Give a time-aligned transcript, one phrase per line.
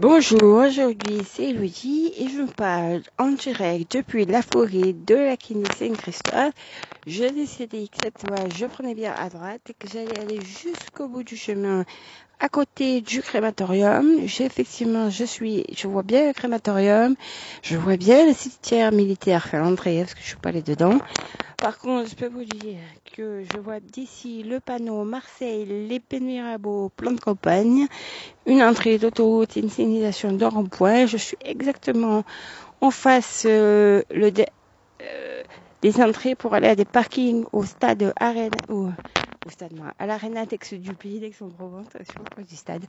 [0.00, 5.36] Bonjour, aujourd'hui c'est Elodie et je me parle en direct depuis la forêt de la
[5.36, 6.54] clinique Saint-Christophe.
[7.04, 11.08] Je décidais que cette fois je prenais bien à droite et que j'allais aller jusqu'au
[11.08, 11.84] bout du chemin
[12.40, 14.26] à côté du crématorium.
[14.26, 17.14] J'ai effectivement, je suis, je vois bien le crématorium,
[17.62, 20.98] je vois bien le cimetière militaire l'entrée parce que je suis pas allée dedans.
[21.56, 22.78] Par contre, je peux vous dire
[23.16, 27.88] que je vois d'ici le panneau Marseille, les Mirabeau, plan de campagne,
[28.46, 31.06] une entrée d'autoroute, une signalisation de rond-point.
[31.06, 32.22] Je suis exactement
[32.80, 34.32] en face euh, le
[35.02, 35.42] euh,
[35.82, 38.90] des entrées pour aller à des parkings au stade Arena, au,
[39.48, 42.84] au stade, à l'Arena Tex du pays d'Aix-en-Provence, je du stade.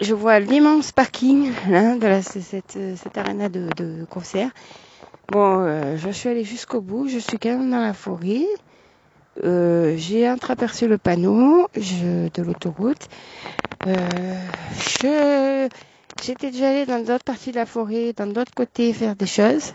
[0.00, 3.18] Je vois l'immense parking hein, de cette, cette
[3.52, 4.50] de, concert.
[5.30, 8.46] Bon, euh, je suis allée jusqu'au bout, je suis quand même dans la forêt.
[9.42, 13.08] Euh, j'ai entreaperçu le panneau de l'autoroute.
[13.86, 15.68] Euh,
[16.22, 19.74] j'étais déjà allée dans d'autres parties de la forêt, dans d'autres côtés faire des choses.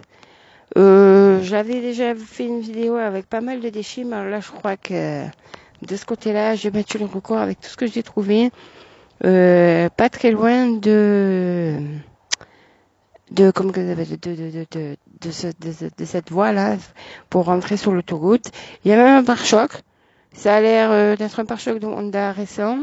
[0.76, 5.24] J'avais déjà fait une vidéo avec pas mal de déchets, mais là, je crois que
[5.82, 8.52] de ce côté-là, j'ai battu le record avec tout ce que j'ai trouvé.
[9.22, 11.80] pas très loin de
[13.32, 16.78] de comme de, de, de, de, de, de cette voie là
[17.30, 18.52] pour rentrer sur l'autoroute.
[18.84, 19.72] Il y a même un pare-choc.
[20.34, 22.78] Ça a l'air euh, d'être un pare-choc de Honda récent.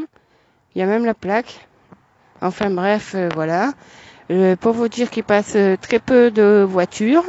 [0.73, 1.67] Il y a même la plaque.
[2.41, 3.71] Enfin bref, euh, voilà.
[4.31, 7.23] Euh, pour vous dire qu'il passe très peu de voitures.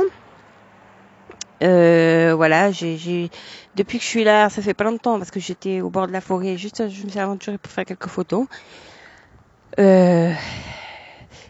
[1.60, 3.30] Voilà, j'ai
[3.76, 6.12] depuis que je suis là, ça fait pas longtemps parce que j'étais au bord de
[6.12, 8.46] la forêt, juste je me suis aventurée pour faire quelques photos.
[9.78, 10.32] Euh,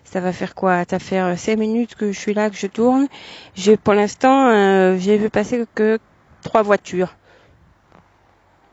[0.04, 0.84] ça va faire quoi?
[0.88, 3.06] Ça fait euh, 5 minutes que je suis là, que je tourne.
[3.54, 5.98] J'ai pour l'instant, euh, j'ai vu passer que
[6.42, 7.14] trois voitures.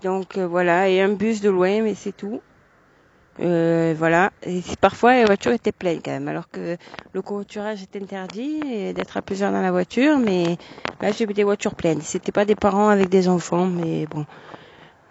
[0.01, 2.41] Donc euh, voilà, et un bus de loin, mais c'est tout.
[3.37, 4.31] Voilà.
[4.45, 6.77] Et parfois les voitures étaient pleines quand même, alors que
[7.13, 10.57] le covoiturage est interdit d'être à plusieurs dans la voiture, mais
[11.01, 12.01] là j'ai vu des voitures pleines.
[12.01, 14.25] C'était pas des parents avec des enfants, mais bon.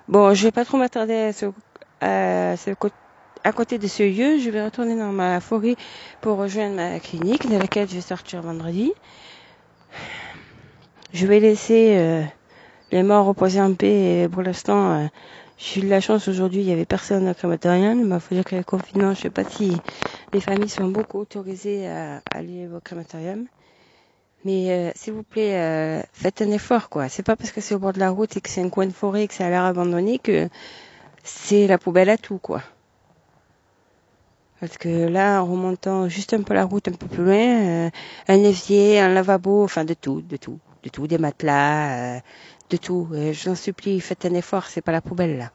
[0.09, 1.47] Bon, je vais pas trop m'attarder à ce,
[2.01, 2.95] à ce côté
[3.45, 5.77] à côté de ce lieu, je vais retourner dans ma forêt
[6.21, 8.93] pour rejoindre ma clinique de laquelle je vais sortir vendredi.
[11.13, 12.23] Je vais laisser euh,
[12.93, 15.07] les morts reposer en paix et pour l'instant, euh,
[15.65, 18.01] j'ai eu de la chance aujourd'hui, il y avait personne au crématorium.
[18.01, 19.77] Il m'a fallu dire que le confinement, je sais pas si
[20.33, 23.47] les familles sont beaucoup autorisées à, aller au crématorium.
[24.45, 27.09] Mais euh, s'il vous plaît, faites un effort, quoi.
[27.09, 28.87] C'est pas parce que c'est au bord de la route et que c'est un coin
[28.87, 30.49] de forêt et que ça a l'air abandonné que
[31.23, 32.63] c'est la poubelle à tout, quoi.
[34.63, 37.91] Parce que là, en remontant juste un peu la route, un peu plus loin, euh,
[38.29, 42.21] un évier, un lavabo, enfin de tout, de tout, de tout, des matelas, euh,
[42.73, 43.09] de tout.
[43.13, 45.51] Euh, je vous en supplie, faites un effort, c'est pas la poubelle là.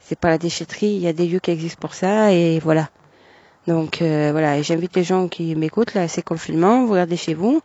[0.00, 2.88] C'est pas la déchetterie, il y a des lieux qui existent pour ça et voilà.
[3.66, 7.60] Donc voilà, j'invite les gens qui m'écoutent là, c'est confinement, vous regardez chez vous.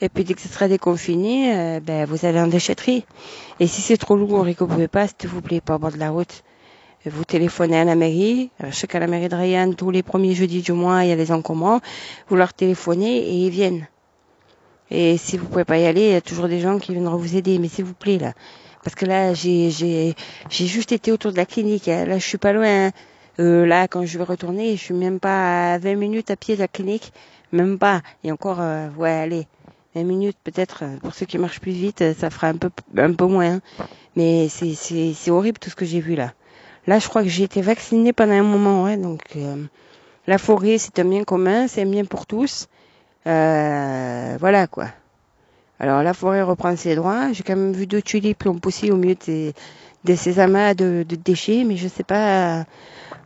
[0.00, 3.04] Et puis dès que ce sera déconfiné, ben vous allez en déchetterie.
[3.58, 5.90] Et si c'est trop lourd et que vous pas, s'il vous plaît, pas au bord
[5.90, 6.44] de la route,
[7.06, 8.50] vous téléphonez à la mairie.
[8.62, 11.12] Je sais qu'à la mairie de Rayanne, tous les premiers jeudis du mois, il y
[11.12, 11.80] a les encombrants.
[12.28, 13.88] Vous leur téléphonez et ils viennent.
[14.90, 17.16] Et si vous pouvez pas y aller, il y a toujours des gens qui viendront
[17.16, 17.58] vous aider.
[17.58, 18.32] Mais s'il vous plaît, là.
[18.82, 20.14] Parce que là, j'ai, j'ai,
[20.48, 21.88] j'ai juste été autour de la clinique.
[21.88, 22.06] Hein.
[22.06, 22.90] Là, je suis pas loin.
[23.38, 26.54] Euh, là, quand je vais retourner, je suis même pas à 20 minutes à pied
[26.56, 27.12] de la clinique.
[27.52, 28.00] Même pas.
[28.24, 29.46] Et encore, euh, ouais, allez.
[29.94, 30.84] 20 minutes peut-être.
[31.02, 33.54] Pour ceux qui marchent plus vite, ça fera un peu, un peu moins.
[33.54, 33.60] Hein.
[34.16, 36.32] Mais c'est, c'est, c'est horrible tout ce que j'ai vu là.
[36.86, 39.64] Là, je crois que j'ai été vaccinée pendant un moment, ouais, donc euh,
[40.26, 42.68] la forêt, c'est un bien commun, c'est un bien pour tous.
[43.26, 44.86] Euh, voilà quoi.
[45.78, 47.32] Alors la forêt reprend ses droits.
[47.32, 49.52] J'ai quand même vu deux tulipes qui ont poussé au milieu de,
[50.04, 52.64] de ces amas de, de, déchets, mais je sais pas.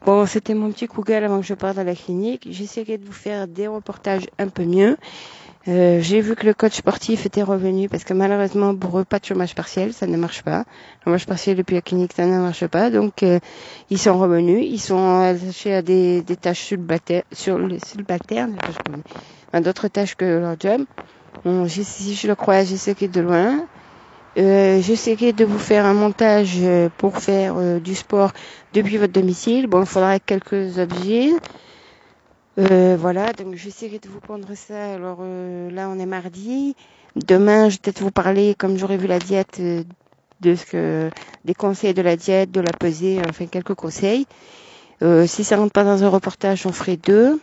[0.06, 2.46] Bon, c'était mon petit coup gueule avant que je parte à la clinique.
[2.50, 4.96] J'essaierai de vous faire des reportages un peu mieux.
[5.66, 9.18] Euh, j'ai vu que le coach sportif était revenu parce que malheureusement pour eux pas
[9.18, 10.58] de chômage partiel, ça ne marche pas.
[10.58, 13.38] Le chômage partiel depuis la clinique ça ne marche pas, donc euh,
[13.88, 16.64] ils sont revenus, ils sont attachés à des, des tâches
[17.32, 18.56] subalternes,
[19.60, 20.84] d'autres tâches que leur job.
[21.44, 23.66] Bon, si je le crois, j'essaierai de loin.
[24.36, 28.32] Euh, j'essaierai de vous faire un montage euh, pour faire du sport
[28.72, 29.66] depuis votre domicile.
[29.66, 31.30] Bon, il faudra quelques objets.
[32.56, 34.94] Euh, voilà, donc j'essaierai de vous prendre ça.
[34.94, 36.76] Alors euh, là, on est mardi.
[37.16, 39.82] Demain, je vais peut-être vous parler, comme j'aurais vu la diète, euh,
[40.40, 41.10] de ce que
[41.44, 44.26] des conseils de la diète, de la pesée, enfin quelques conseils.
[45.26, 47.40] si ça rentre pas dans un reportage, on ferait deux.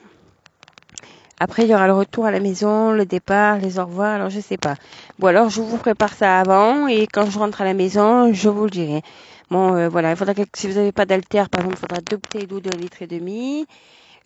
[1.43, 4.13] Après, il y aura le retour à la maison, le départ, les au revoir.
[4.13, 4.75] Alors, je sais pas.
[5.17, 8.47] Bon, alors, je vous prépare ça avant et quand je rentre à la maison, je
[8.47, 9.01] vous le dirai.
[9.49, 12.17] Bon, voilà, il faudra que si vous n'avez pas d'altère, par exemple, il faudra deux
[12.17, 13.65] bouteilles d'eau de litre et demi.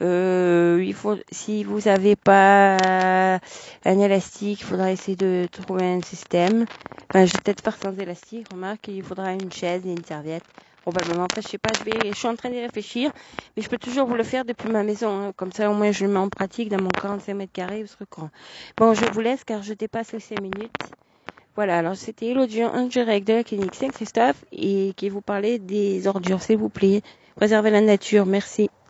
[0.01, 2.75] Euh, il faut, si vous n'avez pas
[3.85, 6.65] un élastique, il faudra essayer de trouver un système.
[7.09, 10.43] Enfin, je vais peut-être faire sans élastique, remarque, il faudra une chaise et une serviette.
[10.85, 11.23] Probablement.
[11.23, 13.11] Enfin, je sais pas, je vais, je suis en train d'y réfléchir,
[13.57, 15.09] mais je peux toujours vous le faire depuis ma maison.
[15.09, 15.33] Hein.
[15.35, 17.87] Comme ça, au moins, je le mets en pratique dans mon 45 mètres carrés, vous
[17.87, 18.29] serez courant.
[18.77, 20.77] Bon, je vous laisse car je dépasse les 5 minutes.
[21.55, 26.05] Voilà, alors c'était Elodie en direct de la clinique Saint-Christophe et qui vous parlait des
[26.05, 27.01] ordures, s'il vous plaît.
[27.35, 28.69] Préservez la nature, merci.